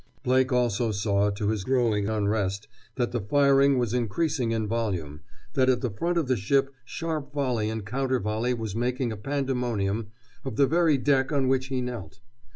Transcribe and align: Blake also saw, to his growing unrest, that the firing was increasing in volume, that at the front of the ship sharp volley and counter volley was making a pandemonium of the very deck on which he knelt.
Blake 0.23 0.51
also 0.51 0.91
saw, 0.91 1.29
to 1.29 1.49
his 1.49 1.63
growing 1.63 2.09
unrest, 2.09 2.67
that 2.95 3.11
the 3.11 3.21
firing 3.21 3.77
was 3.77 3.93
increasing 3.93 4.49
in 4.51 4.65
volume, 4.67 5.19
that 5.53 5.69
at 5.69 5.81
the 5.81 5.91
front 5.91 6.17
of 6.17 6.27
the 6.27 6.35
ship 6.35 6.73
sharp 6.83 7.31
volley 7.35 7.69
and 7.69 7.85
counter 7.85 8.19
volley 8.19 8.55
was 8.55 8.75
making 8.75 9.11
a 9.11 9.15
pandemonium 9.15 10.07
of 10.43 10.55
the 10.55 10.65
very 10.65 10.97
deck 10.97 11.31
on 11.31 11.47
which 11.47 11.67
he 11.67 11.81
knelt. 11.81 12.19